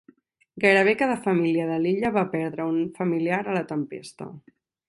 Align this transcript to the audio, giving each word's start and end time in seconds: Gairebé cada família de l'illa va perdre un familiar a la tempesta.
Gairebé 0.63 0.95
cada 1.01 1.17
família 1.25 1.67
de 1.73 1.77
l'illa 1.85 2.13
va 2.17 2.25
perdre 2.33 2.67
un 2.73 2.83
familiar 3.01 3.43
a 3.47 3.57
la 3.59 3.65
tempesta. 3.75 4.33